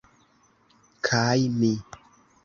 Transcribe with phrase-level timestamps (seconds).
[1.09, 1.71] Kaj mi